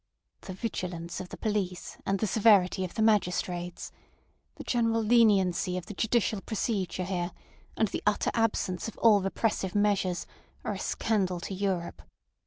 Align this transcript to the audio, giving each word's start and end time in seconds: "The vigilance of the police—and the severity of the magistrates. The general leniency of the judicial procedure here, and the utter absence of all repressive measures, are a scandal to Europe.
"The 0.39 0.55
vigilance 0.55 1.19
of 1.19 1.29
the 1.29 1.37
police—and 1.37 2.17
the 2.19 2.25
severity 2.25 2.83
of 2.83 2.95
the 2.95 3.03
magistrates. 3.03 3.91
The 4.55 4.63
general 4.63 5.03
leniency 5.03 5.77
of 5.77 5.85
the 5.85 5.93
judicial 5.93 6.41
procedure 6.41 7.03
here, 7.03 7.31
and 7.77 7.87
the 7.89 8.01
utter 8.07 8.31
absence 8.33 8.87
of 8.87 8.97
all 8.97 9.21
repressive 9.21 9.75
measures, 9.75 10.25
are 10.63 10.73
a 10.73 10.79
scandal 10.79 11.39
to 11.41 11.53
Europe. 11.53 12.01